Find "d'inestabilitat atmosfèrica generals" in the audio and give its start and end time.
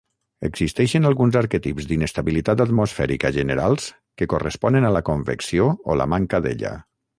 1.91-3.87